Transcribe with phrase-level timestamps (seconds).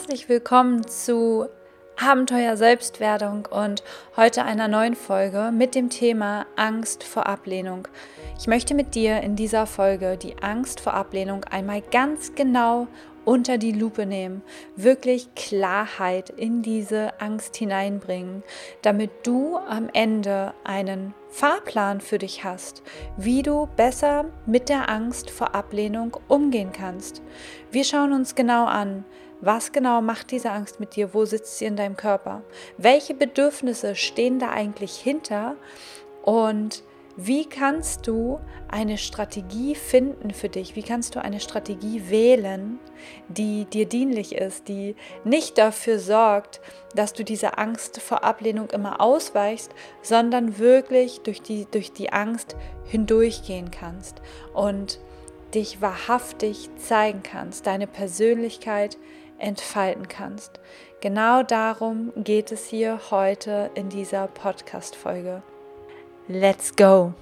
[0.00, 1.46] Herzlich willkommen zu
[1.98, 3.84] Abenteuer Selbstwerdung und
[4.16, 7.86] heute einer neuen Folge mit dem Thema Angst vor Ablehnung.
[8.38, 12.88] Ich möchte mit dir in dieser Folge die Angst vor Ablehnung einmal ganz genau
[13.26, 14.40] unter die Lupe nehmen,
[14.74, 18.42] wirklich Klarheit in diese Angst hineinbringen,
[18.80, 22.82] damit du am Ende einen Fahrplan für dich hast,
[23.18, 27.20] wie du besser mit der Angst vor Ablehnung umgehen kannst.
[27.70, 29.04] Wir schauen uns genau an,
[29.40, 31.14] was genau macht diese Angst mit dir?
[31.14, 32.42] Wo sitzt sie in deinem Körper?
[32.76, 35.56] Welche Bedürfnisse stehen da eigentlich hinter?
[36.22, 36.82] Und
[37.16, 40.76] wie kannst du eine Strategie finden für dich?
[40.76, 42.78] Wie kannst du eine Strategie wählen,
[43.28, 46.60] die dir dienlich ist, die nicht dafür sorgt,
[46.94, 52.56] dass du diese Angst vor Ablehnung immer ausweichst, sondern wirklich durch die, durch die Angst
[52.84, 54.22] hindurchgehen kannst
[54.54, 55.00] und
[55.54, 58.96] dich wahrhaftig zeigen kannst, deine Persönlichkeit
[59.40, 60.60] entfalten kannst.
[61.00, 65.42] Genau darum geht es hier heute in dieser Podcast-Folge.
[66.28, 67.14] Let's go!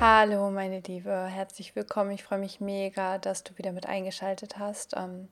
[0.00, 2.10] Hallo meine Liebe, herzlich willkommen.
[2.10, 4.94] Ich freue mich mega, dass du wieder mit eingeschaltet hast.
[4.96, 5.28] Ähm,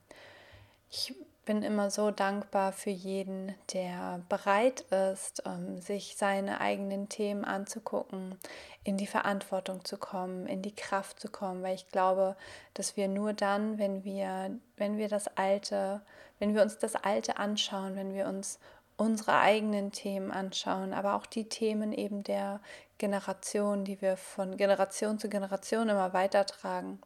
[0.89, 1.13] ich
[1.49, 8.37] bin immer so dankbar für jeden, der bereit ist, ähm, sich seine eigenen Themen anzugucken,
[8.83, 12.35] in die Verantwortung zu kommen, in die Kraft zu kommen, weil ich glaube,
[12.75, 16.01] dass wir nur dann, wenn wir, wenn wir das Alte,
[16.37, 18.59] wenn wir uns das Alte anschauen, wenn wir uns
[18.95, 22.59] unsere eigenen Themen anschauen, aber auch die Themen eben der
[22.99, 27.01] Generation, die wir von Generation zu Generation immer weitertragen,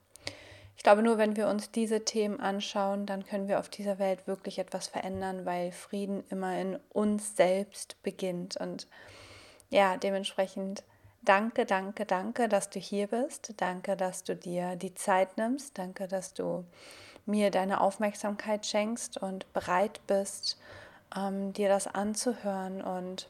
[0.76, 4.28] ich glaube, nur wenn wir uns diese Themen anschauen, dann können wir auf dieser Welt
[4.28, 8.58] wirklich etwas verändern, weil Frieden immer in uns selbst beginnt.
[8.58, 8.88] Und
[9.70, 10.84] ja, dementsprechend
[11.22, 13.54] danke, danke, danke, dass du hier bist.
[13.58, 15.78] Danke, dass du dir die Zeit nimmst.
[15.78, 16.66] Danke, dass du
[17.26, 20.60] mir deine Aufmerksamkeit schenkst und bereit bist,
[21.16, 23.30] ähm, dir das anzuhören und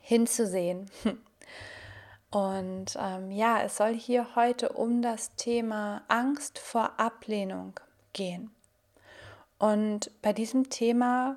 [0.00, 0.90] hinzusehen.
[2.34, 7.78] Und ähm, ja, es soll hier heute um das Thema Angst vor Ablehnung
[8.12, 8.50] gehen.
[9.56, 11.36] Und bei diesem Thema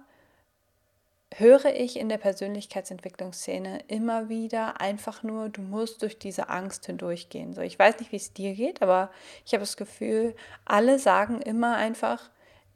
[1.36, 7.54] höre ich in der Persönlichkeitsentwicklungsszene immer wieder einfach nur, du musst durch diese Angst hindurchgehen.
[7.54, 9.12] So, ich weiß nicht, wie es dir geht, aber
[9.46, 10.36] ich habe das Gefühl,
[10.66, 12.32] alle sagen immer einfach,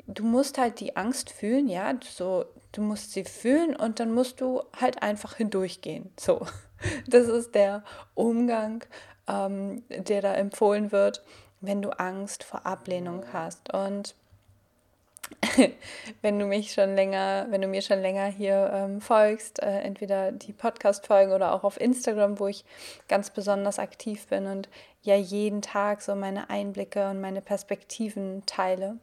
[0.05, 4.41] du musst halt die Angst fühlen, ja, so, du musst sie fühlen und dann musst
[4.41, 6.11] du halt einfach hindurchgehen.
[6.19, 6.45] So.
[7.07, 7.83] Das ist der
[8.13, 8.83] Umgang,
[9.27, 11.23] ähm, der da empfohlen wird,
[11.61, 13.73] wenn du Angst vor Ablehnung hast.
[13.73, 14.15] Und
[16.21, 20.31] wenn du mich schon länger, wenn du mir schon länger hier ähm, folgst, äh, entweder
[20.31, 22.65] die Podcast-Folgen oder auch auf Instagram, wo ich
[23.07, 24.69] ganz besonders aktiv bin und
[25.03, 28.97] ja jeden Tag so meine Einblicke und meine Perspektiven teile,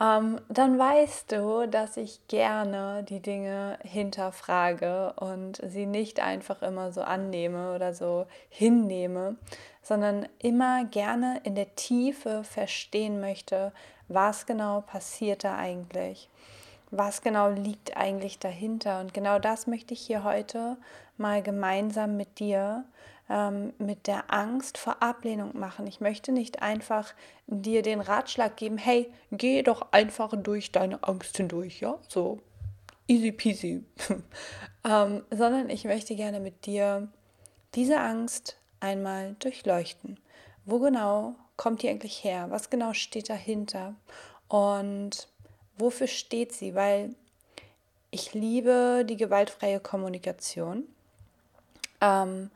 [0.00, 6.90] ähm, dann weißt du, dass ich gerne die Dinge hinterfrage und sie nicht einfach immer
[6.90, 9.36] so annehme oder so hinnehme,
[9.82, 13.72] sondern immer gerne in der Tiefe verstehen möchte,
[14.08, 16.30] was genau passiert da eigentlich.
[16.90, 19.00] Was genau liegt eigentlich dahinter?
[19.00, 20.76] Und genau das möchte ich hier heute
[21.18, 22.84] mal gemeinsam mit dir
[23.30, 25.86] ähm, mit der Angst vor Ablehnung machen.
[25.86, 27.14] Ich möchte nicht einfach
[27.46, 32.40] dir den Ratschlag geben, hey, geh doch einfach durch deine Angst hindurch, ja, so
[33.06, 33.84] easy peasy,
[34.84, 37.08] ähm, sondern ich möchte gerne mit dir
[37.74, 40.18] diese Angst einmal durchleuchten.
[40.64, 42.46] Wo genau kommt die eigentlich her?
[42.50, 43.94] Was genau steht dahinter?
[44.48, 45.28] Und
[45.78, 46.74] wofür steht sie?
[46.74, 47.14] Weil
[48.10, 50.84] ich liebe die gewaltfreie Kommunikation.
[52.00, 52.50] Ähm,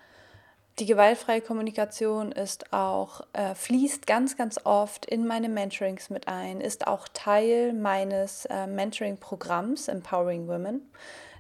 [0.79, 6.61] die gewaltfreie Kommunikation ist auch, äh, fließt ganz, ganz oft in meine Mentorings mit ein,
[6.61, 10.91] ist auch Teil meines äh, Mentoring-Programms Empowering Women.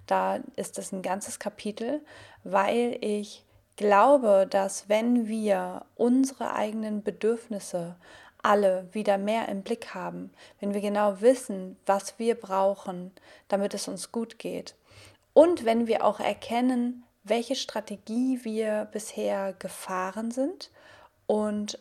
[0.06, 2.00] Da ist es ein ganzes Kapitel,
[2.44, 3.44] weil ich
[3.76, 7.96] glaube, dass wenn wir unsere eigenen Bedürfnisse
[8.42, 10.30] alle wieder mehr im Blick haben,
[10.60, 13.10] wenn wir genau wissen, was wir brauchen,
[13.48, 14.76] damit es uns gut geht,
[15.32, 20.70] und wenn wir auch erkennen, welche Strategie wir bisher gefahren sind
[21.26, 21.78] und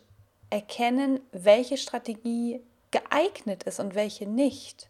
[0.49, 2.61] erkennen, welche Strategie
[2.91, 4.89] geeignet ist und welche nicht.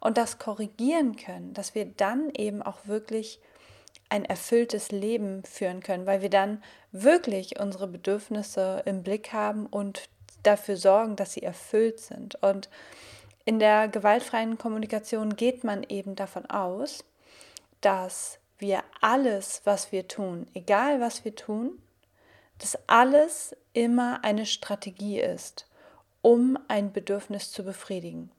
[0.00, 3.40] Und das korrigieren können, dass wir dann eben auch wirklich
[4.08, 6.62] ein erfülltes Leben führen können, weil wir dann
[6.92, 10.08] wirklich unsere Bedürfnisse im Blick haben und
[10.42, 12.42] dafür sorgen, dass sie erfüllt sind.
[12.42, 12.68] Und
[13.44, 17.04] in der gewaltfreien Kommunikation geht man eben davon aus,
[17.80, 21.80] dass wir alles, was wir tun, egal was wir tun,
[22.58, 25.66] dass alles immer eine Strategie ist,
[26.22, 28.30] um ein Bedürfnis zu befriedigen.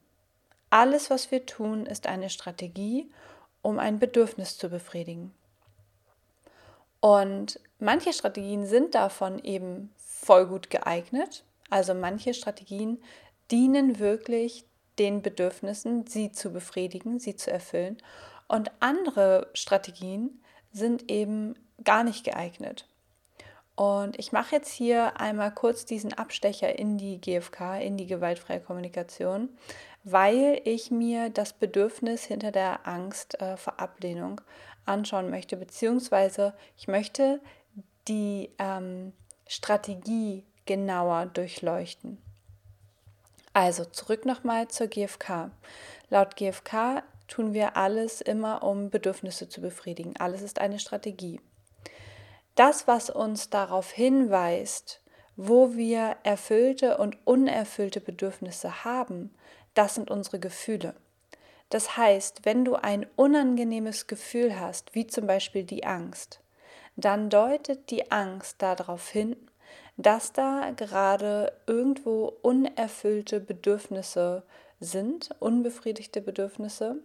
[0.69, 3.11] Alles, was wir tun, ist eine Strategie,
[3.61, 5.33] um ein Bedürfnis zu befriedigen.
[6.99, 11.43] Und manche Strategien sind davon eben voll gut geeignet.
[11.69, 13.01] Also manche Strategien
[13.49, 14.65] dienen wirklich
[14.99, 17.97] den Bedürfnissen, sie zu befriedigen, sie zu erfüllen.
[18.51, 20.41] Und andere Strategien
[20.73, 21.55] sind eben
[21.85, 22.85] gar nicht geeignet.
[23.75, 28.59] Und ich mache jetzt hier einmal kurz diesen Abstecher in die GFK, in die gewaltfreie
[28.59, 29.47] Kommunikation,
[30.03, 34.41] weil ich mir das Bedürfnis hinter der Angst äh, vor Ablehnung
[34.85, 37.39] anschauen möchte, beziehungsweise ich möchte
[38.09, 39.13] die ähm,
[39.47, 42.17] Strategie genauer durchleuchten.
[43.53, 45.51] Also zurück nochmal zur GfK.
[46.09, 50.15] Laut GfK tun wir alles immer, um Bedürfnisse zu befriedigen.
[50.19, 51.39] Alles ist eine Strategie.
[52.55, 55.01] Das, was uns darauf hinweist,
[55.37, 59.33] wo wir erfüllte und unerfüllte Bedürfnisse haben,
[59.73, 60.93] das sind unsere Gefühle.
[61.69, 66.41] Das heißt, wenn du ein unangenehmes Gefühl hast, wie zum Beispiel die Angst,
[66.97, 69.37] dann deutet die Angst darauf hin,
[69.95, 74.43] dass da gerade irgendwo unerfüllte Bedürfnisse
[74.81, 76.97] sind, unbefriedigte Bedürfnisse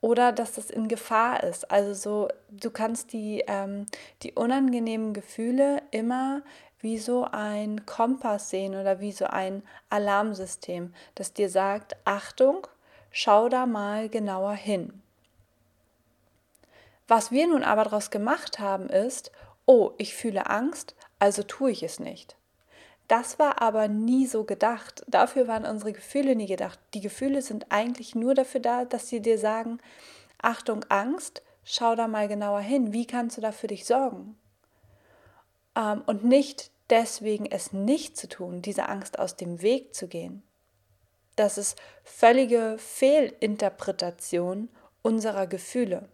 [0.00, 1.70] oder dass das in Gefahr ist.
[1.70, 3.86] Also so, du kannst die, ähm,
[4.22, 6.42] die unangenehmen Gefühle immer
[6.80, 12.66] wie so ein Kompass sehen oder wie so ein Alarmsystem, das dir sagt, Achtung,
[13.10, 15.00] schau da mal genauer hin.
[17.08, 19.32] Was wir nun aber daraus gemacht haben, ist,
[19.64, 22.36] oh, ich fühle Angst, also tue ich es nicht.
[23.08, 25.04] Das war aber nie so gedacht.
[25.06, 26.78] Dafür waren unsere Gefühle nie gedacht.
[26.94, 29.78] Die Gefühle sind eigentlich nur dafür da, dass sie dir sagen,
[30.40, 32.92] Achtung, Angst, schau da mal genauer hin.
[32.92, 34.36] Wie kannst du da für dich sorgen?
[35.76, 40.42] Ähm, und nicht deswegen es nicht zu tun, diese Angst aus dem Weg zu gehen.
[41.36, 44.68] Das ist völlige Fehlinterpretation
[45.02, 46.08] unserer Gefühle.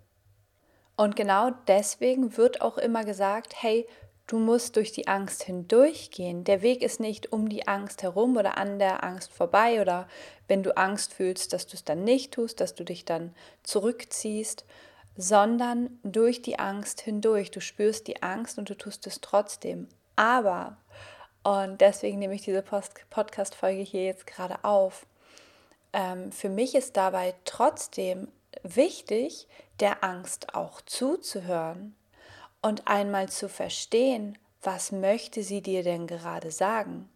[0.96, 3.86] Und genau deswegen wird auch immer gesagt, hey,
[4.30, 6.44] Du musst durch die Angst hindurchgehen.
[6.44, 10.06] Der Weg ist nicht um die Angst herum oder an der Angst vorbei oder
[10.46, 13.34] wenn du Angst fühlst, dass du es dann nicht tust, dass du dich dann
[13.64, 14.64] zurückziehst,
[15.16, 17.50] sondern durch die Angst hindurch.
[17.50, 19.88] Du spürst die Angst und du tust es trotzdem.
[20.14, 20.76] Aber,
[21.42, 25.06] und deswegen nehme ich diese Podcast-Folge hier jetzt gerade auf,
[25.92, 28.28] ähm, für mich ist dabei trotzdem
[28.62, 29.48] wichtig,
[29.80, 31.96] der Angst auch zuzuhören
[32.62, 37.08] und einmal zu verstehen, was möchte sie dir denn gerade sagen?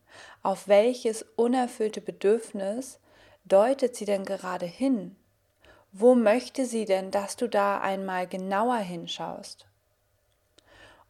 [0.42, 2.98] Auf welches unerfüllte Bedürfnis
[3.44, 5.16] deutet sie denn gerade hin?
[5.92, 9.66] Wo möchte sie denn, dass du da einmal genauer hinschaust?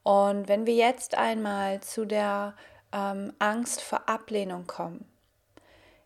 [0.02, 2.54] Und wenn wir jetzt einmal zu der
[2.94, 5.04] ähm, Angst vor Ablehnung kommen.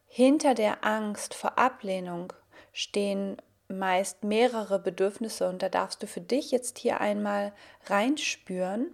[0.06, 2.32] Hinter der Angst vor Ablehnung
[2.72, 3.36] stehen
[3.68, 7.52] meist mehrere Bedürfnisse und da darfst du für dich jetzt hier einmal
[7.86, 8.90] reinspüren,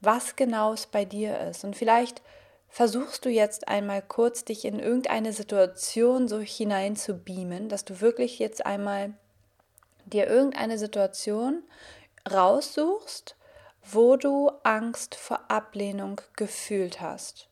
[0.00, 1.64] was genau es bei dir ist.
[1.64, 2.22] Und vielleicht
[2.68, 8.00] versuchst du jetzt einmal kurz dich in irgendeine Situation so hinein zu beamen, dass du
[8.00, 9.14] wirklich jetzt einmal
[10.04, 11.62] dir irgendeine Situation
[12.30, 13.36] raussuchst,
[13.82, 17.48] wo du Angst vor Ablehnung gefühlt hast.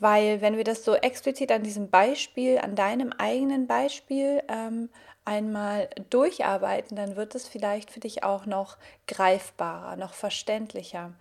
[0.00, 4.90] Weil wenn wir das so explizit an diesem Beispiel, an deinem eigenen Beispiel ähm,
[5.24, 11.12] einmal durcharbeiten, dann wird es vielleicht für dich auch noch greifbarer, noch verständlicher.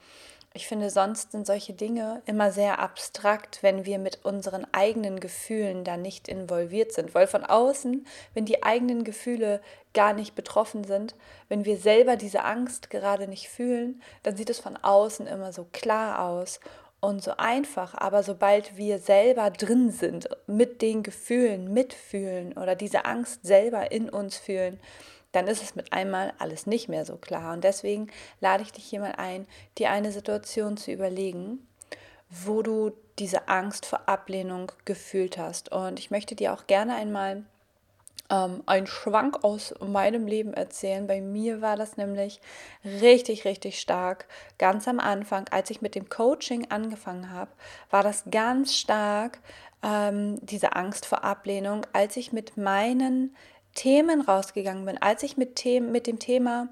[0.53, 5.84] Ich finde, sonst sind solche Dinge immer sehr abstrakt, wenn wir mit unseren eigenen Gefühlen
[5.84, 7.13] da nicht involviert sind.
[7.13, 9.62] Weil von außen, wenn die eigenen Gefühle
[9.93, 11.13] gar nicht betroffen sind,
[11.48, 15.67] wenn wir selber diese Angst gerade nicht fühlen, dann sieht es von außen immer so
[15.72, 16.60] klar aus
[16.99, 23.05] und so einfach, aber sobald wir selber drin sind, mit den Gefühlen mitfühlen oder diese
[23.05, 24.79] Angst selber in uns fühlen,
[25.31, 27.53] dann ist es mit einmal alles nicht mehr so klar.
[27.53, 28.07] Und deswegen
[28.39, 31.67] lade ich dich hier mal ein, dir eine Situation zu überlegen,
[32.29, 35.71] wo du diese Angst vor Ablehnung gefühlt hast.
[35.71, 37.43] Und ich möchte dir auch gerne einmal
[38.29, 41.07] ähm, einen Schwank aus meinem Leben erzählen.
[41.07, 42.41] Bei mir war das nämlich
[42.84, 44.27] richtig, richtig stark.
[44.57, 47.51] Ganz am Anfang, als ich mit dem Coaching angefangen habe,
[47.89, 49.39] war das ganz stark
[49.84, 53.36] ähm, diese Angst vor Ablehnung, als ich mit meinen
[53.75, 56.69] Themen rausgegangen bin, als ich mit, Themen, mit dem Thema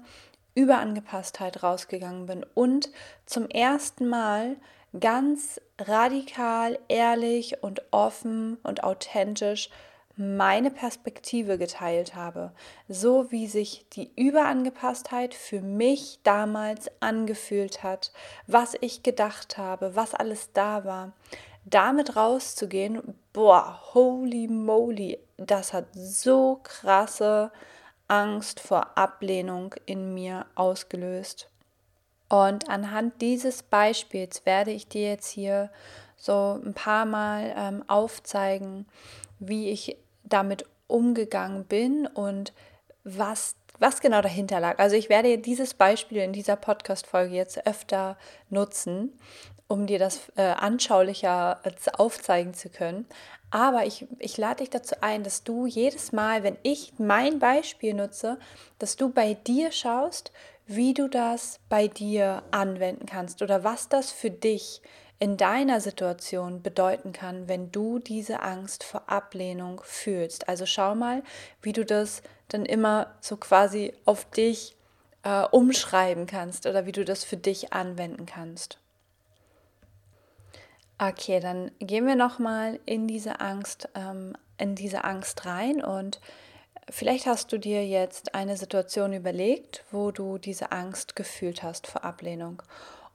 [0.54, 2.90] Überangepasstheit rausgegangen bin und
[3.26, 4.56] zum ersten Mal
[4.98, 9.70] ganz radikal, ehrlich und offen und authentisch
[10.16, 12.52] meine Perspektive geteilt habe,
[12.88, 18.12] so wie sich die Überangepasstheit für mich damals angefühlt hat,
[18.46, 21.12] was ich gedacht habe, was alles da war,
[21.66, 27.52] damit rauszugehen, boah, holy moly, das hat so krasse
[28.08, 31.50] Angst vor Ablehnung in mir ausgelöst.
[32.28, 35.70] Und anhand dieses Beispiels werde ich dir jetzt hier
[36.16, 38.86] so ein paar Mal ähm, aufzeigen,
[39.38, 42.52] wie ich damit umgegangen bin und
[43.04, 44.78] was, was genau dahinter lag.
[44.78, 48.16] Also ich werde dieses Beispiel in dieser Podcast-Folge jetzt öfter
[48.50, 49.18] nutzen,
[49.68, 53.06] um dir das äh, anschaulicher äh, aufzeigen zu können.
[53.50, 57.94] Aber ich, ich lade dich dazu ein, dass du jedes Mal, wenn ich mein Beispiel
[57.94, 58.38] nutze,
[58.78, 60.32] dass du bei dir schaust,
[60.66, 64.82] wie du das bei dir anwenden kannst oder was das für dich
[65.18, 70.48] in deiner Situation bedeuten kann, wenn du diese Angst vor Ablehnung fühlst.
[70.48, 71.22] Also schau mal,
[71.62, 74.76] wie du das dann immer so quasi auf dich
[75.22, 78.78] äh, umschreiben kannst oder wie du das für dich anwenden kannst.
[80.98, 86.20] Okay, dann gehen wir noch mal in diese Angst, ähm, in diese Angst rein und
[86.88, 92.04] vielleicht hast du dir jetzt eine Situation überlegt, wo du diese Angst gefühlt hast vor
[92.04, 92.62] Ablehnung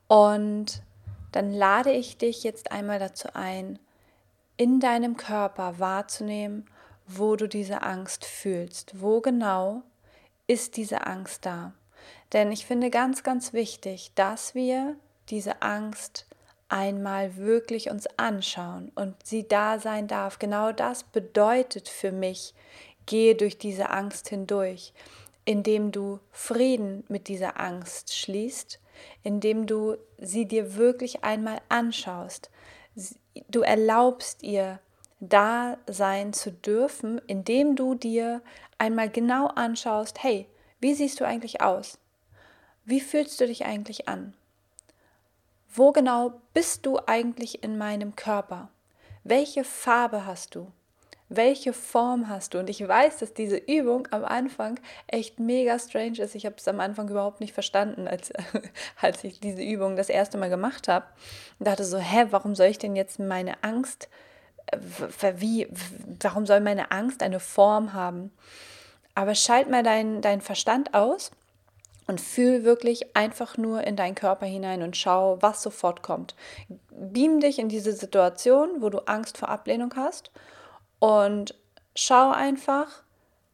[0.07, 0.83] und
[1.31, 3.79] dann lade ich dich jetzt einmal dazu ein,
[4.57, 6.65] in deinem Körper wahrzunehmen,
[7.07, 9.01] wo du diese Angst fühlst.
[9.01, 9.83] Wo genau
[10.47, 11.73] ist diese Angst da?
[12.33, 14.95] Denn ich finde ganz, ganz wichtig, dass wir
[15.29, 16.25] diese Angst
[16.69, 20.39] einmal wirklich uns anschauen und sie da sein darf.
[20.39, 22.53] Genau das bedeutet für mich,
[23.05, 24.93] gehe durch diese Angst hindurch,
[25.43, 28.80] indem du Frieden mit dieser Angst schließt
[29.23, 32.49] indem du sie dir wirklich einmal anschaust.
[33.49, 34.79] Du erlaubst ihr,
[35.19, 38.41] da sein zu dürfen, indem du dir
[38.77, 40.47] einmal genau anschaust, hey,
[40.79, 41.99] wie siehst du eigentlich aus?
[42.85, 44.33] Wie fühlst du dich eigentlich an?
[45.73, 48.69] Wo genau bist du eigentlich in meinem Körper?
[49.23, 50.71] Welche Farbe hast du?
[51.33, 52.59] Welche Form hast du?
[52.59, 56.35] Und ich weiß, dass diese Übung am Anfang echt mega strange ist.
[56.35, 58.33] Ich habe es am Anfang überhaupt nicht verstanden, als,
[59.01, 61.05] als ich diese Übung das erste Mal gemacht habe.
[61.57, 64.09] Und dachte so, hä, warum soll ich denn jetzt meine Angst,
[65.37, 65.67] wie,
[66.21, 68.31] warum soll meine Angst eine Form haben?
[69.15, 71.31] Aber schalt mal deinen dein Verstand aus
[72.07, 76.35] und fühl wirklich einfach nur in deinen Körper hinein und schau, was sofort kommt.
[76.89, 80.29] Beam dich in diese Situation, wo du Angst vor Ablehnung hast
[81.01, 81.55] und
[81.95, 83.01] schau einfach,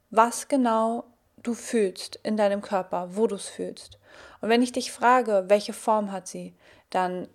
[0.09, 1.05] was genau
[1.37, 3.99] du fühlst in deinem Körper, wo du es fühlst.
[4.41, 6.53] Und wenn ich dich frage, welche Form hat sie,
[6.89, 7.29] dann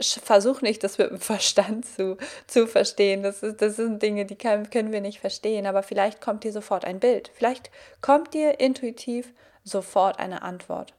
[0.00, 2.16] versuch nicht, das mit dem Verstand zu,
[2.48, 3.22] zu verstehen.
[3.22, 6.52] Das, ist, das sind Dinge, die kann, können wir nicht verstehen, aber vielleicht kommt dir
[6.52, 7.30] sofort ein Bild.
[7.32, 10.94] Vielleicht kommt dir intuitiv sofort eine Antwort.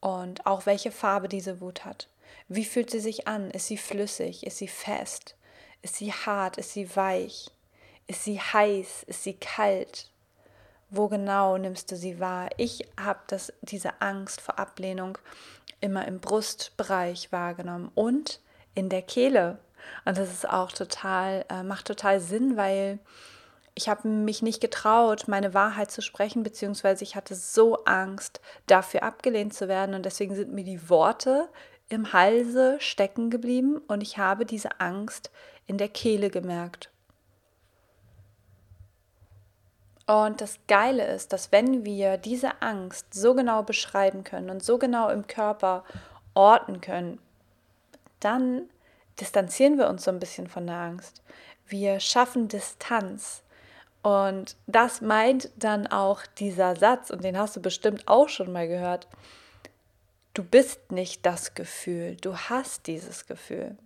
[0.00, 2.08] Und auch welche Farbe diese Wut hat.
[2.48, 3.50] Wie fühlt sie sich an?
[3.50, 4.46] Ist sie flüssig?
[4.46, 5.34] Ist sie fest?
[5.82, 6.58] Ist sie hart?
[6.58, 7.50] Ist sie weich?
[8.06, 9.04] Ist sie heiß?
[9.04, 10.10] Ist sie kalt?
[10.90, 12.50] Wo genau nimmst du sie wahr?
[12.56, 13.20] Ich habe
[13.62, 15.18] diese Angst vor Ablehnung
[15.80, 18.40] immer im Brustbereich wahrgenommen und
[18.74, 19.58] in der Kehle.
[20.04, 22.98] Und das ist auch total, äh, macht total Sinn, weil
[23.74, 29.04] ich habe mich nicht getraut, meine Wahrheit zu sprechen, beziehungsweise ich hatte so Angst, dafür
[29.04, 29.94] abgelehnt zu werden.
[29.94, 31.48] Und deswegen sind mir die Worte
[31.88, 35.30] im Halse stecken geblieben und ich habe diese Angst
[35.70, 36.90] in der Kehle gemerkt.
[40.04, 44.78] Und das Geile ist, dass wenn wir diese Angst so genau beschreiben können und so
[44.78, 45.84] genau im Körper
[46.34, 47.20] orten können,
[48.18, 48.68] dann
[49.20, 51.22] distanzieren wir uns so ein bisschen von der Angst.
[51.68, 53.44] Wir schaffen Distanz.
[54.02, 58.66] Und das meint dann auch dieser Satz, und den hast du bestimmt auch schon mal
[58.66, 59.06] gehört.
[60.34, 63.76] Du bist nicht das Gefühl, du hast dieses Gefühl.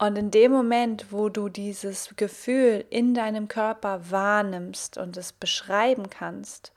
[0.00, 6.08] Und in dem Moment, wo du dieses Gefühl in deinem Körper wahrnimmst und es beschreiben
[6.08, 6.72] kannst,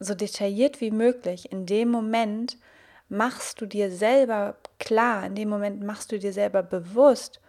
[0.00, 2.58] so detailliert wie möglich, in dem Moment
[3.08, 7.40] machst du dir selber klar, in dem Moment machst du dir selber bewusst,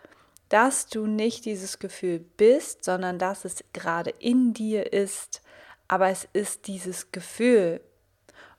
[0.49, 5.41] dass du nicht dieses Gefühl bist, sondern dass es gerade in dir ist.
[5.87, 7.81] Aber es ist dieses Gefühl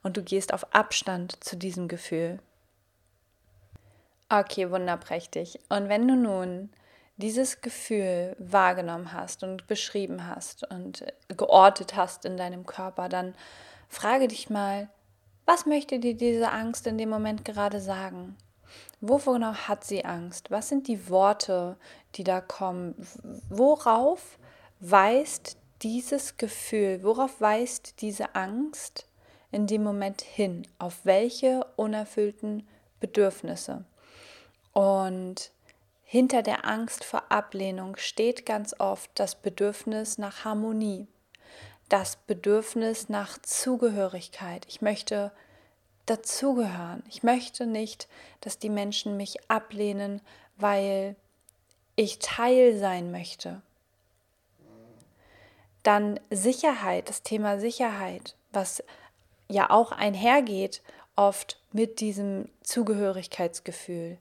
[0.02, 2.40] und du gehst auf Abstand zu diesem Gefühl.
[4.28, 5.60] Okay, wunderprächtig.
[5.68, 6.70] Und wenn du nun
[7.16, 13.34] dieses Gefühl wahrgenommen hast und beschrieben hast und geortet hast in deinem Körper, dann
[13.88, 14.88] frage dich mal,
[15.46, 18.36] was möchte dir diese Angst in dem Moment gerade sagen?
[19.00, 20.50] Wovor genau hat sie Angst?
[20.50, 21.76] Was sind die Worte,
[22.14, 22.94] die da kommen?
[23.50, 24.38] Worauf
[24.80, 29.06] weist dieses Gefühl, worauf weist diese Angst
[29.52, 30.66] in dem Moment hin?
[30.78, 32.66] Auf welche unerfüllten
[33.00, 33.84] Bedürfnisse?
[34.74, 35.52] Und
[36.02, 41.06] hinter der Angst vor Ablehnung steht ganz oft das Bedürfnis nach Harmonie,
[41.88, 44.66] das Bedürfnis nach Zugehörigkeit.
[44.68, 45.32] Ich möchte
[46.06, 47.02] dazugehören.
[47.08, 48.08] Ich möchte nicht,
[48.40, 50.20] dass die Menschen mich ablehnen,
[50.56, 51.16] weil
[51.96, 53.62] ich Teil sein möchte.
[55.82, 58.82] Dann Sicherheit, das Thema Sicherheit, was
[59.48, 60.82] ja auch einhergeht
[61.16, 64.18] oft mit diesem Zugehörigkeitsgefühl.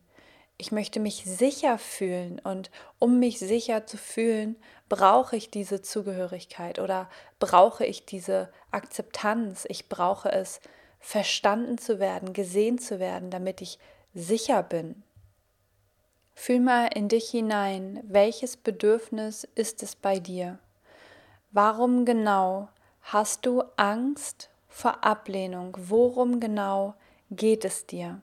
[0.57, 4.55] Ich möchte mich sicher fühlen und um mich sicher zu fühlen,
[4.87, 9.65] brauche ich diese Zugehörigkeit oder brauche ich diese Akzeptanz.
[9.67, 10.61] Ich brauche es,
[10.99, 13.77] verstanden zu werden, gesehen zu werden, damit ich
[14.13, 15.03] sicher bin.
[16.33, 20.59] Fühl mal in dich hinein, welches Bedürfnis ist es bei dir?
[21.51, 22.69] Warum genau
[23.01, 25.75] hast du Angst vor Ablehnung?
[25.77, 26.95] Worum genau
[27.29, 28.21] geht es dir?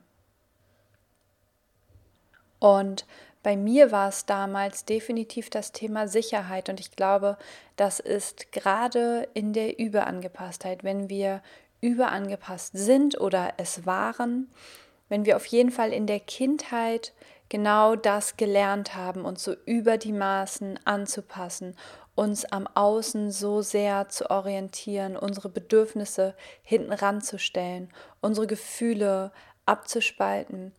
[2.61, 3.07] Und
[3.41, 6.69] bei mir war es damals definitiv das Thema Sicherheit.
[6.69, 7.37] Und ich glaube,
[7.75, 11.41] das ist gerade in der Überangepasstheit, wenn wir
[11.81, 14.51] überangepasst sind oder es waren,
[15.09, 17.13] wenn wir auf jeden Fall in der Kindheit
[17.49, 21.75] genau das gelernt haben, uns so über die Maßen anzupassen,
[22.13, 27.89] uns am Außen so sehr zu orientieren, unsere Bedürfnisse hinten ranzustellen,
[28.21, 29.31] unsere Gefühle
[29.65, 30.73] abzuspalten,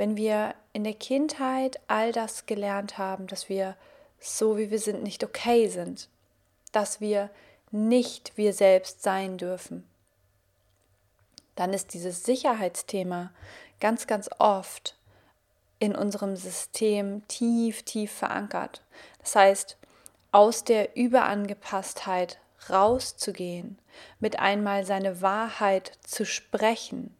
[0.00, 3.76] wenn wir in der Kindheit all das gelernt haben, dass wir
[4.18, 6.08] so wie wir sind nicht okay sind,
[6.72, 7.28] dass wir
[7.70, 9.86] nicht wir selbst sein dürfen,
[11.54, 13.30] dann ist dieses Sicherheitsthema
[13.78, 14.96] ganz, ganz oft
[15.80, 18.80] in unserem System tief, tief verankert.
[19.18, 19.76] Das heißt,
[20.32, 22.38] aus der Überangepasstheit
[22.70, 23.78] rauszugehen,
[24.18, 27.14] mit einmal seine Wahrheit zu sprechen,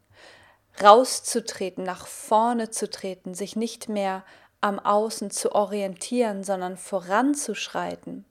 [0.83, 4.25] rauszutreten, nach vorne zu treten, sich nicht mehr
[4.61, 8.25] am Außen zu orientieren, sondern voranzuschreiten.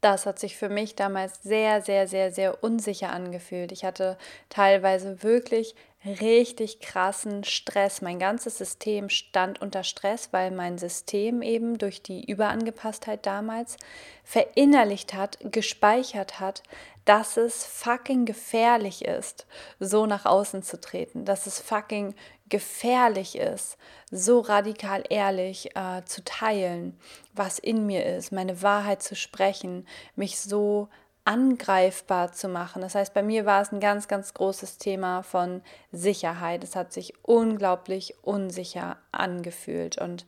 [0.00, 3.70] Das hat sich für mich damals sehr, sehr, sehr, sehr unsicher angefühlt.
[3.70, 4.16] Ich hatte
[4.48, 8.00] teilweise wirklich richtig krassen Stress.
[8.00, 13.76] Mein ganzes System stand unter Stress, weil mein System eben durch die Überangepasstheit damals
[14.24, 16.62] verinnerlicht hat, gespeichert hat,
[17.04, 19.46] dass es fucking gefährlich ist,
[19.78, 22.14] so nach außen zu treten, dass es fucking
[22.48, 23.76] gefährlich ist,
[24.10, 26.98] so radikal ehrlich äh, zu teilen,
[27.32, 29.86] was in mir ist, meine Wahrheit zu sprechen,
[30.16, 30.88] mich so
[31.24, 32.82] angreifbar zu machen.
[32.82, 36.64] Das heißt, bei mir war es ein ganz, ganz großes Thema von Sicherheit.
[36.64, 39.98] Es hat sich unglaublich unsicher angefühlt.
[39.98, 40.26] Und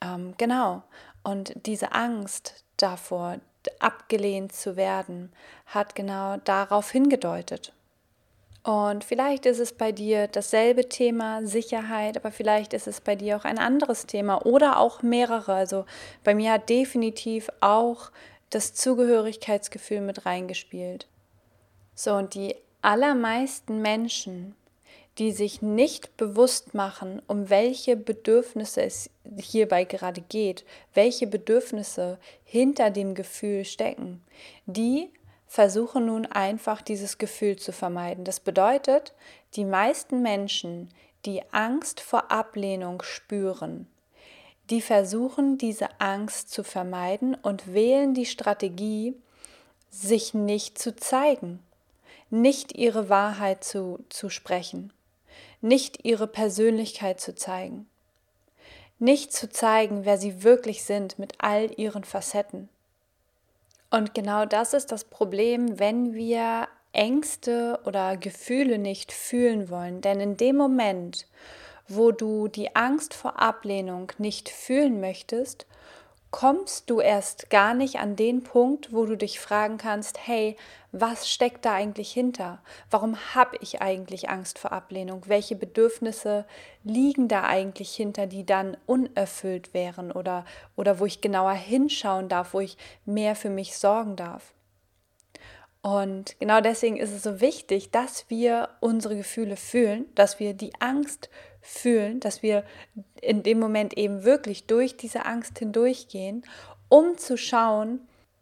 [0.00, 0.82] ähm, genau,
[1.22, 3.38] und diese Angst davor,
[3.80, 5.32] abgelehnt zu werden,
[5.66, 7.72] hat genau darauf hingedeutet.
[8.62, 13.36] Und vielleicht ist es bei dir dasselbe Thema Sicherheit, aber vielleicht ist es bei dir
[13.36, 15.54] auch ein anderes Thema oder auch mehrere.
[15.54, 15.86] Also
[16.22, 18.10] bei mir hat definitiv auch
[18.50, 21.06] das Zugehörigkeitsgefühl mit reingespielt.
[21.94, 24.54] So, und die allermeisten Menschen,
[25.18, 32.90] die sich nicht bewusst machen, um welche Bedürfnisse es hierbei gerade geht, welche Bedürfnisse hinter
[32.90, 34.22] dem Gefühl stecken,
[34.66, 35.10] die
[35.48, 38.24] versuchen nun einfach dieses Gefühl zu vermeiden.
[38.24, 39.14] Das bedeutet,
[39.54, 40.90] die meisten Menschen,
[41.24, 43.88] die Angst vor Ablehnung spüren,
[44.70, 49.14] die versuchen diese Angst zu vermeiden und wählen die Strategie,
[49.90, 51.60] sich nicht zu zeigen,
[52.30, 54.92] nicht ihre Wahrheit zu, zu sprechen,
[55.60, 57.88] nicht ihre Persönlichkeit zu zeigen,
[58.98, 62.68] nicht zu zeigen, wer sie wirklich sind mit all ihren Facetten.
[63.90, 70.00] Und genau das ist das Problem, wenn wir Ängste oder Gefühle nicht fühlen wollen.
[70.00, 71.26] Denn in dem Moment,
[71.88, 75.66] wo du die Angst vor Ablehnung nicht fühlen möchtest,
[76.30, 80.56] kommst du erst gar nicht an den Punkt, wo du dich fragen kannst, hey,
[80.92, 82.60] was steckt da eigentlich hinter?
[82.90, 85.22] Warum habe ich eigentlich Angst vor Ablehnung?
[85.26, 86.44] Welche Bedürfnisse
[86.84, 90.44] liegen da eigentlich hinter, die dann unerfüllt wären oder,
[90.76, 94.52] oder wo ich genauer hinschauen darf, wo ich mehr für mich sorgen darf?
[95.80, 100.72] Und genau deswegen ist es so wichtig, dass wir unsere Gefühle fühlen, dass wir die
[100.80, 101.30] Angst
[101.68, 102.64] fühlen, dass wir
[103.20, 106.42] in dem Moment eben wirklich durch diese Angst hindurchgehen,
[106.88, 108.00] um zu schauen,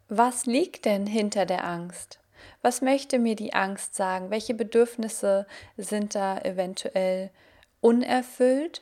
[0.09, 2.19] was liegt denn hinter der Angst?
[2.61, 4.29] Was möchte mir die Angst sagen?
[4.29, 7.31] Welche Bedürfnisse sind da eventuell
[7.81, 8.81] unerfüllt?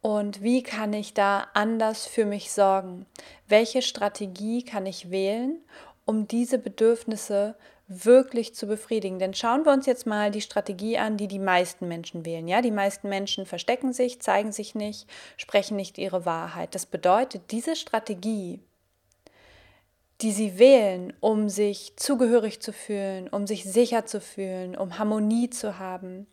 [0.00, 3.06] und wie kann ich da anders für mich sorgen?
[3.48, 5.60] Welche Strategie kann ich wählen,
[6.04, 7.56] um diese Bedürfnisse
[7.88, 9.18] wirklich zu befriedigen?
[9.18, 12.46] Denn schauen wir uns jetzt mal die Strategie an, die die meisten Menschen wählen.
[12.46, 16.74] Ja, die meisten Menschen verstecken sich, zeigen sich nicht, sprechen nicht ihre Wahrheit.
[16.74, 18.60] Das bedeutet, diese Strategie,
[20.20, 25.48] die sie wählen, um sich zugehörig zu fühlen, um sich sicher zu fühlen, um Harmonie
[25.48, 26.26] zu haben,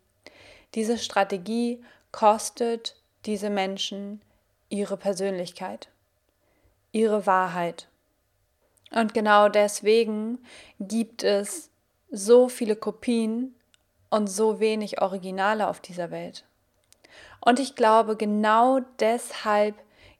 [0.74, 4.20] diese Strategie kostet diese Menschen
[4.68, 5.88] ihre Persönlichkeit,
[6.92, 7.88] ihre Wahrheit.
[8.90, 10.38] Und genau deswegen
[10.78, 11.70] gibt es
[12.10, 13.54] so viele Kopien
[14.10, 16.44] und so wenig Originale auf dieser Welt.
[17.40, 19.74] Und ich glaube, genau deshalb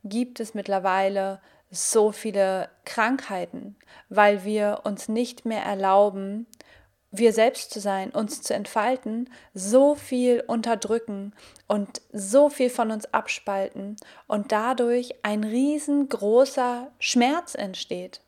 [0.05, 3.77] gibt es mittlerweile so viele Krankheiten,
[4.09, 6.47] weil wir uns nicht mehr erlauben,
[7.11, 11.35] wir selbst zu sein, uns zu entfalten, so viel unterdrücken
[11.67, 18.21] und so viel von uns abspalten und dadurch ein riesengroßer Schmerz entsteht.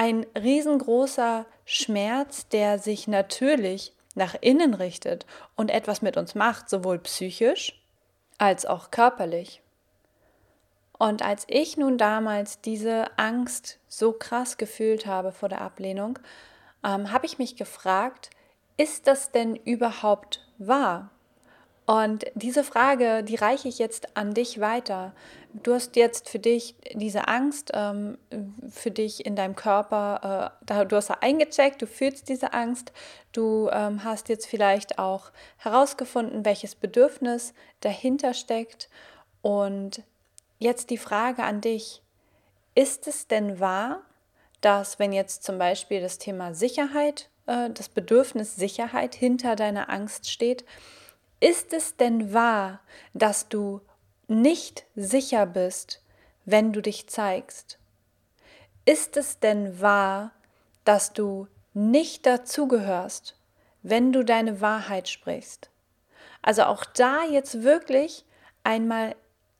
[0.00, 7.00] Ein riesengroßer Schmerz, der sich natürlich nach innen richtet und etwas mit uns macht, sowohl
[7.00, 7.82] psychisch
[8.38, 9.60] als auch körperlich.
[10.96, 16.20] Und als ich nun damals diese Angst so krass gefühlt habe vor der Ablehnung,
[16.84, 18.30] ähm, habe ich mich gefragt,
[18.76, 21.10] ist das denn überhaupt wahr?
[21.88, 25.14] Und diese Frage, die reiche ich jetzt an dich weiter.
[25.54, 28.18] Du hast jetzt für dich diese Angst ähm,
[28.68, 32.92] für dich in deinem Körper, äh, du hast da eingecheckt, du fühlst diese Angst,
[33.32, 38.90] du ähm, hast jetzt vielleicht auch herausgefunden, welches Bedürfnis dahinter steckt.
[39.40, 40.02] Und
[40.58, 42.02] jetzt die Frage an dich,
[42.74, 44.02] ist es denn wahr,
[44.60, 50.30] dass wenn jetzt zum Beispiel das Thema Sicherheit, äh, das Bedürfnis Sicherheit hinter deiner Angst
[50.30, 50.66] steht,
[51.40, 52.80] ist es denn wahr,
[53.14, 53.80] dass du
[54.26, 56.02] nicht sicher bist,
[56.44, 57.78] wenn du dich zeigst?
[58.84, 60.32] Ist es denn wahr,
[60.84, 63.36] dass du nicht dazugehörst,
[63.82, 65.70] wenn du deine Wahrheit sprichst?
[66.42, 68.24] Also auch da jetzt wirklich
[68.64, 69.14] einmal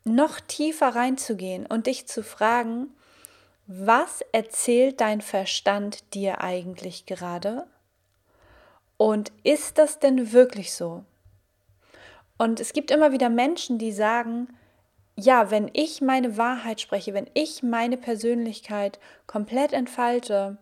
[0.04, 2.88] noch tiefer reinzugehen und dich zu fragen,
[3.66, 7.66] was erzählt dein Verstand dir eigentlich gerade?
[8.96, 11.04] Und ist das denn wirklich so?
[12.38, 14.48] Und es gibt immer wieder Menschen, die sagen,
[15.16, 20.58] ja, wenn ich meine Wahrheit spreche, wenn ich meine Persönlichkeit komplett entfalte,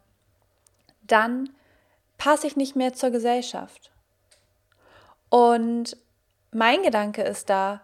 [1.03, 1.51] dann
[2.17, 3.93] passe ich nicht mehr zur Gesellschaft.
[5.29, 5.97] Und
[6.53, 7.83] mein Gedanke ist da,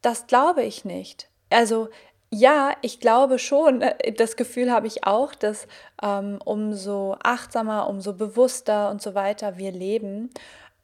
[0.00, 1.28] das glaube ich nicht.
[1.50, 1.88] Also
[2.30, 3.84] ja, ich glaube schon,
[4.16, 5.66] das Gefühl habe ich auch, dass
[6.02, 10.30] ähm, umso achtsamer, umso bewusster und so weiter wir leben,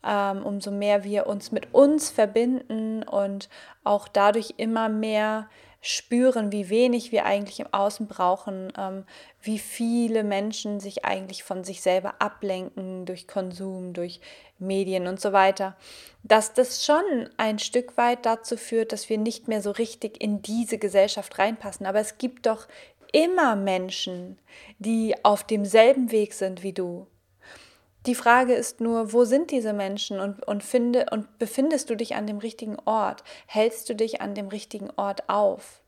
[0.03, 3.49] umso mehr wir uns mit uns verbinden und
[3.85, 5.49] auch dadurch immer mehr
[5.83, 9.05] spüren, wie wenig wir eigentlich im Außen brauchen, ähm,
[9.41, 14.21] wie viele Menschen sich eigentlich von sich selber ablenken durch Konsum, durch
[14.59, 15.75] Medien und so weiter,
[16.23, 20.43] dass das schon ein Stück weit dazu führt, dass wir nicht mehr so richtig in
[20.43, 21.87] diese Gesellschaft reinpassen.
[21.87, 22.69] Aber es gibt doch
[23.13, 24.39] immer Menschen,
[24.79, 27.07] die auf demselben Weg sind wie du.
[28.07, 32.15] Die Frage ist nur, wo sind diese Menschen und, und, finde, und befindest du dich
[32.15, 33.23] an dem richtigen Ort?
[33.47, 35.83] Hältst du dich an dem richtigen Ort auf?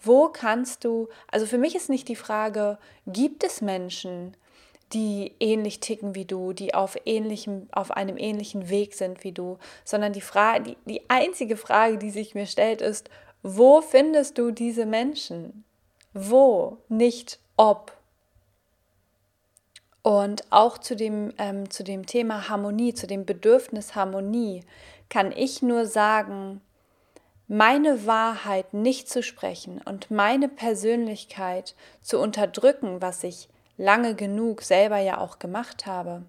[0.00, 4.36] Wo kannst du, also für mich ist nicht die Frage, gibt es Menschen,
[4.92, 9.58] die ähnlich ticken wie du, die auf, ähnlichem, auf einem ähnlichen Weg sind wie du,
[9.84, 13.10] sondern die, Frage, die, die einzige Frage, die sich mir stellt, ist,
[13.42, 15.64] wo findest du diese Menschen?
[16.14, 17.97] Wo, nicht ob.
[20.02, 24.62] Und auch zu dem, ähm, zu dem Thema Harmonie, zu dem Bedürfnis Harmonie,
[25.08, 26.60] kann ich nur sagen,
[27.48, 34.98] meine Wahrheit nicht zu sprechen und meine Persönlichkeit zu unterdrücken, was ich lange genug selber
[34.98, 36.24] ja auch gemacht habe,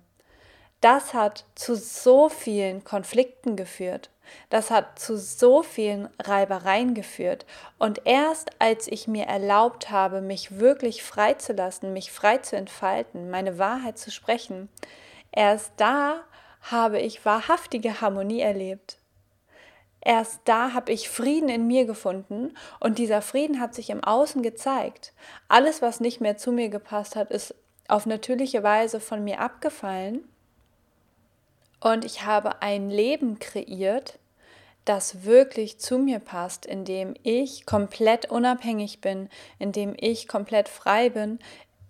[0.81, 4.09] das hat zu so vielen Konflikten geführt.
[4.49, 7.45] Das hat zu so vielen Reibereien geführt.
[7.77, 13.57] Und erst als ich mir erlaubt habe, mich wirklich freizulassen, mich frei zu entfalten, meine
[13.57, 14.69] Wahrheit zu sprechen,
[15.31, 16.21] erst da
[16.61, 18.97] habe ich wahrhaftige Harmonie erlebt.
[20.01, 24.41] Erst da habe ich Frieden in mir gefunden und dieser Frieden hat sich im Außen
[24.43, 25.13] gezeigt.
[25.49, 27.53] Alles, was nicht mehr zu mir gepasst hat, ist
[27.89, 30.23] auf natürliche Weise von mir abgefallen
[31.79, 34.19] und ich habe ein Leben kreiert,
[34.85, 40.67] das wirklich zu mir passt, in dem ich komplett unabhängig bin, in dem ich komplett
[40.67, 41.39] frei bin.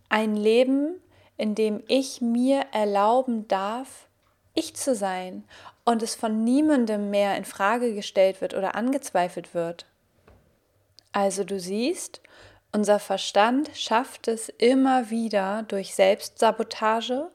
[0.10, 1.02] Ein Leben,
[1.38, 4.08] in dem ich mir erlauben darf,
[4.54, 5.46] ich zu sein
[5.86, 9.86] und es von niemandem mehr in Frage gestellt wird oder angezweifelt wird.
[11.12, 12.22] Also du siehst,
[12.72, 17.32] unser Verstand schafft es immer wieder durch Selbstsabotage,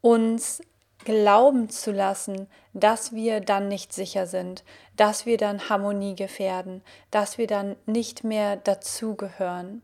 [0.00, 0.62] uns
[1.04, 4.64] glauben zu lassen, dass wir dann nicht sicher sind,
[4.96, 9.82] dass wir dann Harmonie gefährden, dass wir dann nicht mehr dazugehören.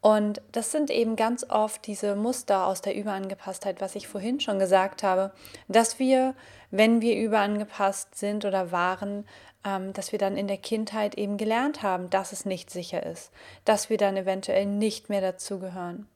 [0.00, 4.58] Und das sind eben ganz oft diese Muster aus der Überangepasstheit, was ich vorhin schon
[4.58, 5.32] gesagt habe,
[5.66, 6.34] dass wir,
[6.70, 9.26] wenn wir überangepasst sind oder waren,
[9.64, 13.30] ähm, dass wir dann in der Kindheit eben gelernt haben, dass es nicht sicher ist,
[13.64, 16.06] dass wir dann eventuell nicht mehr dazugehören,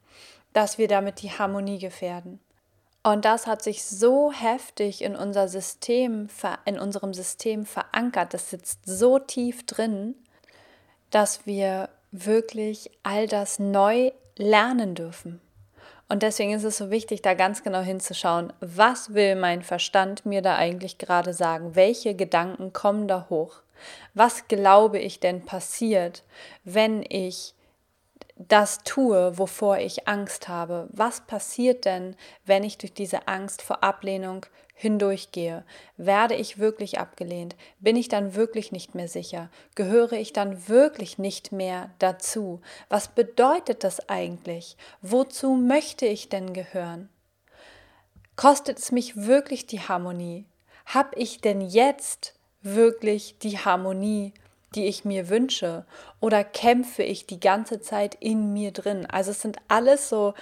[0.53, 2.41] dass wir damit die Harmonie gefährden.
[3.09, 6.29] Und das hat sich so heftig in unser System,
[6.67, 10.15] in unserem System verankert, das sitzt so tief drin,
[11.09, 15.41] dass wir wirklich all das neu lernen dürfen.
[16.11, 20.43] Und deswegen ist es so wichtig, da ganz genau hinzuschauen, was will mein Verstand mir
[20.43, 21.75] da eigentlich gerade sagen?
[21.77, 23.63] Welche Gedanken kommen da hoch?
[24.13, 26.25] Was glaube ich denn passiert,
[26.65, 27.55] wenn ich
[28.39, 30.89] das tue, wovor ich Angst habe?
[30.93, 35.65] Was passiert denn, wenn ich durch diese Angst vor Ablehnung hindurchgehe?
[35.97, 37.57] Werde ich wirklich abgelehnt?
[37.81, 39.51] Bin ich dann wirklich nicht mehr sicher?
[39.75, 42.61] Gehöre ich dann wirklich nicht mehr dazu?
[42.89, 44.77] Was bedeutet das eigentlich?
[45.03, 47.09] Wozu möchte ich denn gehören?
[48.37, 50.47] Kostet es mich wirklich die Harmonie?
[50.87, 54.33] Hab ich denn jetzt wirklich die Harmonie,
[54.75, 55.87] die ich mir wünsche?
[56.21, 59.07] Oder kämpfe ich die ganze Zeit in mir drin?
[59.07, 60.35] Also es sind alles so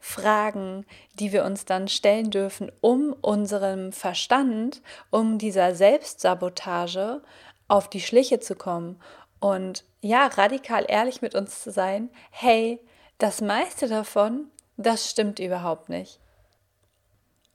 [0.00, 7.22] Fragen, die wir uns dann stellen dürfen, um unserem Verstand, um dieser Selbstsabotage
[7.68, 9.00] auf die Schliche zu kommen
[9.42, 12.80] und ja, radikal ehrlich mit uns zu sein, hey,
[13.18, 16.20] das meiste davon, das stimmt überhaupt nicht.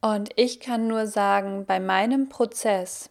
[0.01, 3.09] Und ich kann nur sagen, bei meinem Prozess,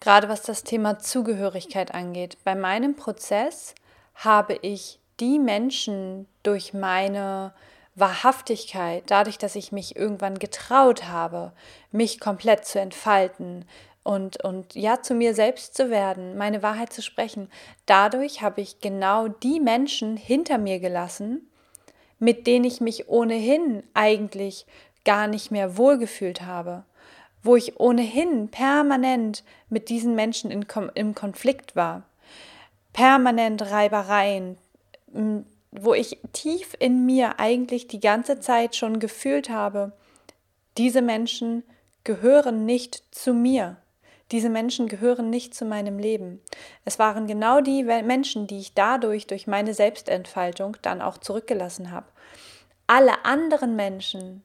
[0.00, 3.74] gerade was das Thema Zugehörigkeit angeht, bei meinem Prozess
[4.14, 7.52] habe ich die Menschen durch meine
[7.94, 11.52] Wahrhaftigkeit, dadurch, dass ich mich irgendwann getraut habe,
[11.90, 13.64] mich komplett zu entfalten
[14.02, 17.50] und, und ja zu mir selbst zu werden, meine Wahrheit zu sprechen,
[17.86, 21.50] dadurch habe ich genau die Menschen hinter mir gelassen,
[22.18, 24.66] mit denen ich mich ohnehin eigentlich
[25.04, 26.84] gar nicht mehr wohlgefühlt habe,
[27.46, 32.02] wo ich ohnehin permanent mit diesen Menschen in, im Konflikt war,
[32.92, 34.58] permanent Reibereien,
[35.70, 39.92] wo ich tief in mir eigentlich die ganze Zeit schon gefühlt habe,
[40.76, 41.62] diese Menschen
[42.04, 43.76] gehören nicht zu mir.
[44.32, 46.40] Diese Menschen gehören nicht zu meinem Leben.
[46.84, 52.06] Es waren genau die Menschen, die ich dadurch, durch meine Selbstentfaltung, dann auch zurückgelassen habe.
[52.88, 54.42] Alle anderen Menschen,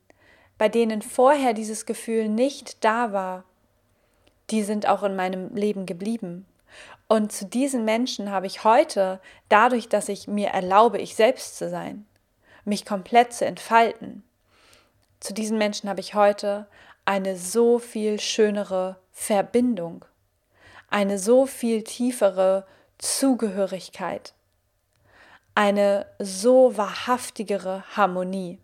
[0.62, 3.46] bei denen vorher dieses Gefühl nicht da war,
[4.52, 6.46] die sind auch in meinem Leben geblieben.
[7.08, 9.20] Und zu diesen Menschen habe ich heute,
[9.50, 12.06] dadurch, dass ich mir erlaube, ich selbst zu sein,
[12.64, 14.22] mich komplett zu entfalten,
[15.20, 16.68] zu diesen Menschen habe ich heute
[17.06, 20.06] eine so viel schönere Verbindung,
[20.92, 22.68] eine so viel tiefere
[23.00, 24.36] Zugehörigkeit,
[25.56, 28.60] eine so wahrhaftigere Harmonie.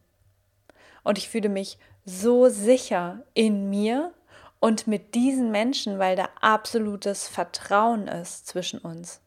[1.07, 4.11] Und ich fühle mich so sicher in mir
[4.59, 9.21] und mit diesen Menschen, weil da absolutes Vertrauen ist zwischen uns.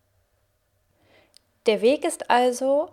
[1.64, 2.90] Der Weg ist also,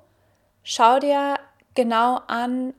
[0.64, 1.36] schau dir
[1.76, 2.74] genau an,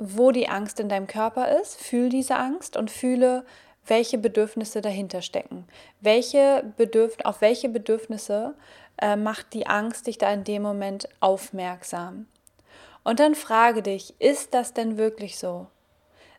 [0.00, 3.46] wo die Angst in deinem Körper ist, fühl diese Angst und fühle,
[3.86, 5.68] welche Bedürfnisse dahinter stecken.
[6.00, 8.56] Welche Bedürf auf welche Bedürfnisse
[9.00, 12.26] äh, macht die Angst dich da in dem Moment aufmerksam?
[13.04, 15.66] Und dann frage dich, ist das denn wirklich so?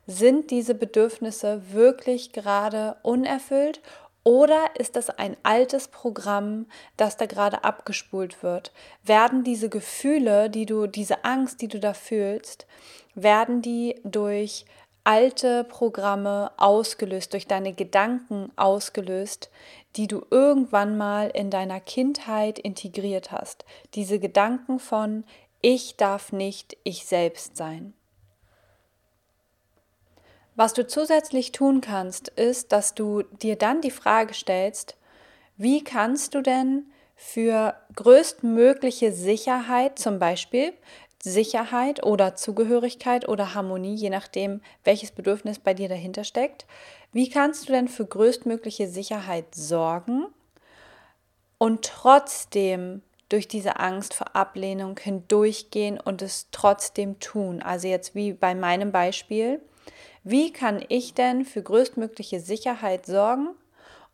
[0.06, 3.82] Sind diese Bedürfnisse wirklich gerade unerfüllt
[4.24, 8.72] oder ist das ein altes Programm, das da gerade abgespult wird?
[9.04, 12.66] Werden diese Gefühle, die du, diese Angst, die du da fühlst,
[13.16, 14.66] werden die durch
[15.04, 19.50] alte Programme ausgelöst, durch deine Gedanken ausgelöst,
[19.98, 23.66] die du irgendwann mal in deiner Kindheit integriert hast?
[23.94, 25.26] Diese Gedanken von
[25.64, 27.94] ich darf nicht ich selbst sein.
[30.56, 34.98] Was du zusätzlich tun kannst, ist, dass du dir dann die Frage stellst,
[35.58, 40.74] wie kannst du denn für größtmögliche Sicherheit, zum Beispiel
[41.24, 46.66] Sicherheit oder Zugehörigkeit oder Harmonie, je nachdem, welches Bedürfnis bei dir dahinter steckt,
[47.14, 50.26] wie kannst du denn für größtmögliche Sicherheit sorgen
[51.58, 57.62] und trotzdem durch diese Angst vor Ablehnung hindurchgehen und es trotzdem tun?
[57.62, 59.62] Also jetzt wie bei meinem Beispiel,
[60.24, 63.50] Wie kann ich denn für größtmögliche Sicherheit sorgen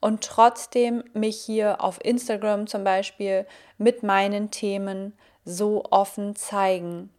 [0.02, 3.46] und trotzdem mich hier auf Instagram zum Beispiel
[3.78, 5.14] mit meinen Themen
[5.46, 7.12] so offen zeigen?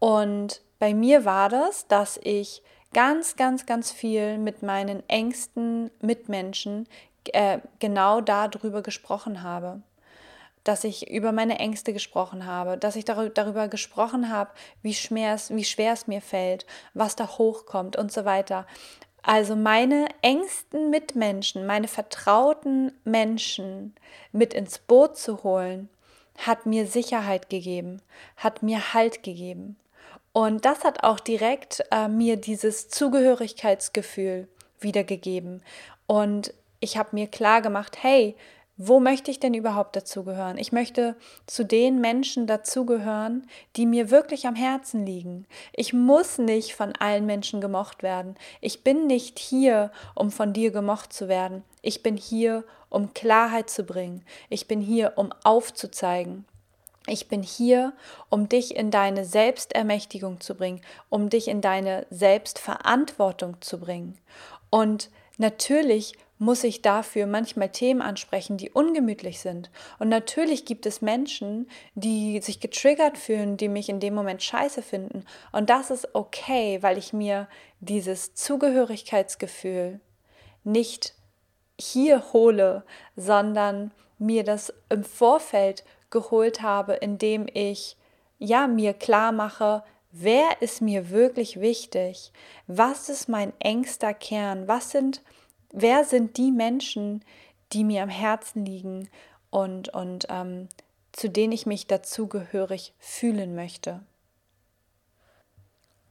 [0.00, 6.88] Und bei mir war das, dass ich ganz, ganz, ganz viel mit meinen engsten Mitmenschen
[7.32, 9.82] äh, genau darüber gesprochen habe.
[10.64, 14.50] Dass ich über meine Ängste gesprochen habe, dass ich darüber gesprochen habe,
[14.82, 18.66] wie schwer, es, wie schwer es mir fällt, was da hochkommt und so weiter.
[19.22, 23.94] Also meine engsten Mitmenschen, meine vertrauten Menschen
[24.32, 25.88] mit ins Boot zu holen,
[26.38, 28.00] hat mir Sicherheit gegeben,
[28.36, 29.76] hat mir Halt gegeben.
[30.32, 35.62] Und das hat auch direkt äh, mir dieses Zugehörigkeitsgefühl wiedergegeben.
[36.06, 38.36] Und ich habe mir klar gemacht, hey,
[38.82, 40.56] wo möchte ich denn überhaupt dazugehören?
[40.56, 41.14] Ich möchte
[41.46, 45.46] zu den Menschen dazugehören, die mir wirklich am Herzen liegen.
[45.74, 48.36] Ich muss nicht von allen Menschen gemocht werden.
[48.62, 51.62] Ich bin nicht hier, um von dir gemocht zu werden.
[51.82, 54.24] Ich bin hier, um Klarheit zu bringen.
[54.48, 56.46] Ich bin hier, um aufzuzeigen.
[57.06, 57.92] Ich bin hier,
[58.30, 64.16] um dich in deine Selbstermächtigung zu bringen, um dich in deine Selbstverantwortung zu bringen.
[64.70, 69.70] Und natürlich muss ich dafür manchmal Themen ansprechen, die ungemütlich sind.
[69.98, 74.80] Und natürlich gibt es Menschen, die sich getriggert fühlen, die mich in dem Moment scheiße
[74.80, 75.26] finden.
[75.52, 77.46] Und das ist okay, weil ich mir
[77.80, 80.00] dieses Zugehörigkeitsgefühl
[80.64, 81.14] nicht
[81.78, 82.84] hier hole,
[83.16, 87.98] sondern mir das im Vorfeld geholt habe, indem ich
[88.38, 92.32] ja mir klar mache, wer ist mir wirklich wichtig?
[92.66, 94.68] Was ist mein engster Kern?
[94.68, 95.20] Was sind
[95.72, 97.24] wer sind die Menschen,
[97.72, 99.08] die mir am Herzen liegen
[99.50, 100.68] und, und ähm,
[101.12, 104.00] zu denen ich mich dazugehörig fühlen möchte.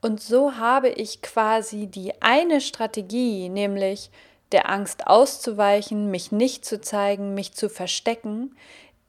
[0.02, 4.12] Und so habe ich quasi die eine Strategie, nämlich
[4.52, 8.56] der Angst auszuweichen, mich nicht zu zeigen, mich zu verstecken,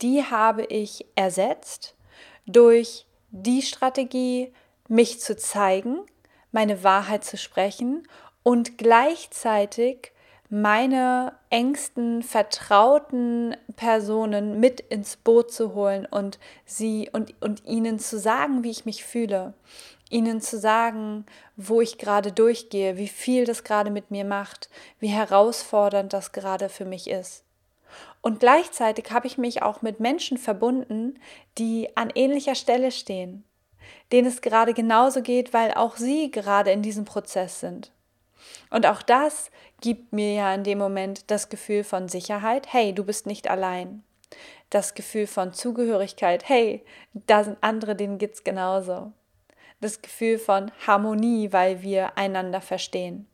[0.03, 1.95] die habe ich ersetzt
[2.47, 4.53] durch die Strategie,
[4.89, 5.99] mich zu zeigen,
[6.53, 8.09] meine Wahrheit zu sprechen
[8.43, 10.13] und gleichzeitig
[10.51, 18.19] meine engsten, vertrauten Personen mit ins Boot zu holen und sie und, und ihnen zu
[18.19, 19.55] sagen, wie ich mich fühle.
[20.11, 25.07] Ihnen zu sagen, wo ich gerade durchgehe, wie viel das gerade mit mir macht, wie
[25.07, 27.45] herausfordernd das gerade für mich ist.
[28.21, 31.21] Und gleichzeitig habe ich mich auch mit Menschen verbunden,
[31.59, 33.45] die an ähnlicher Stelle stehen,
[34.11, 37.93] denen es gerade genauso geht, weil auch sie gerade in diesem Prozess sind.
[38.71, 43.05] Und auch das gibt mir ja in dem Moment das Gefühl von Sicherheit, hey, du
[43.05, 44.03] bist nicht allein.
[44.71, 49.13] Das Gefühl von Zugehörigkeit, hey, da sind andere, denen geht's genauso.
[49.81, 53.27] Das Gefühl von Harmonie, weil wir einander verstehen.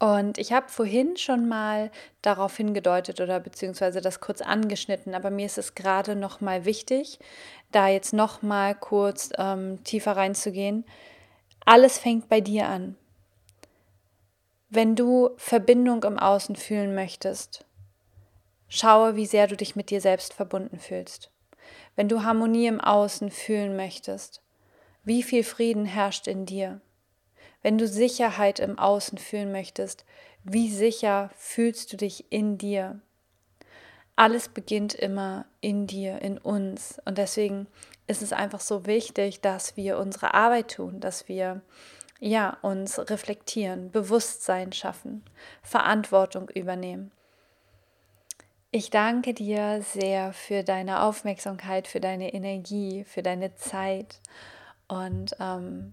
[0.00, 5.46] Und ich habe vorhin schon mal darauf hingedeutet oder beziehungsweise das kurz angeschnitten, aber mir
[5.46, 7.18] ist es gerade noch mal wichtig,
[7.70, 10.84] da jetzt noch mal kurz ähm, tiefer reinzugehen.
[11.64, 12.96] Alles fängt bei dir an.
[14.74, 17.64] Wenn du Verbindung im Außen fühlen möchtest,
[18.66, 21.30] schaue, wie sehr du dich mit dir selbst verbunden fühlst.
[21.94, 24.42] Wenn du Harmonie im Außen fühlen möchtest,
[25.04, 26.80] wie viel Frieden herrscht in dir.
[27.62, 30.04] Wenn du Sicherheit im Außen fühlen möchtest,
[30.42, 32.98] wie sicher fühlst du dich in dir.
[34.16, 37.00] Alles beginnt immer in dir, in uns.
[37.04, 37.68] Und deswegen
[38.08, 41.62] ist es einfach so wichtig, dass wir unsere Arbeit tun, dass wir
[42.24, 45.22] ja, uns reflektieren, Bewusstsein schaffen,
[45.62, 47.10] Verantwortung übernehmen.
[48.70, 54.20] Ich danke dir sehr für deine Aufmerksamkeit, für deine Energie, für deine Zeit
[54.88, 55.92] und ähm,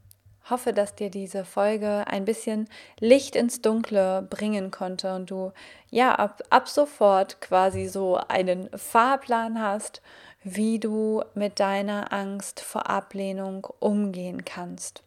[0.49, 2.69] hoffe, dass dir diese Folge ein bisschen
[3.01, 5.51] Licht ins Dunkle bringen konnte und du
[5.89, 10.01] ja ab, ab sofort quasi so einen Fahrplan hast,
[10.43, 15.03] wie du mit deiner Angst vor Ablehnung umgehen kannst.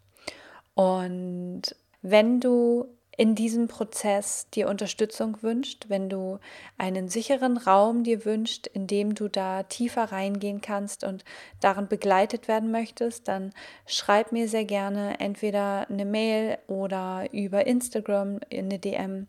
[0.74, 1.62] Und
[2.02, 6.38] wenn du in diesem Prozess dir Unterstützung wünscht, wenn du
[6.78, 11.24] einen sicheren Raum dir wünscht, in dem du da tiefer reingehen kannst und
[11.60, 13.52] darin begleitet werden möchtest, dann
[13.86, 19.28] schreib mir sehr gerne entweder eine Mail oder über Instagram eine DM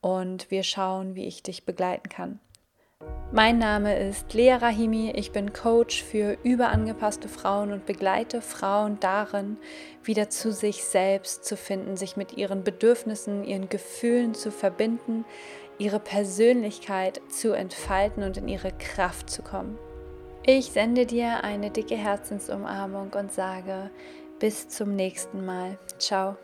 [0.00, 2.40] und wir schauen, wie ich dich begleiten kann.
[3.34, 9.56] Mein Name ist Lea Rahimi, ich bin Coach für überangepasste Frauen und begleite Frauen darin,
[10.04, 15.24] wieder zu sich selbst zu finden, sich mit ihren Bedürfnissen, ihren Gefühlen zu verbinden,
[15.78, 19.78] ihre Persönlichkeit zu entfalten und in ihre Kraft zu kommen.
[20.44, 23.90] Ich sende dir eine dicke Herzensumarmung und sage
[24.40, 25.78] bis zum nächsten Mal.
[25.98, 26.36] Ciao.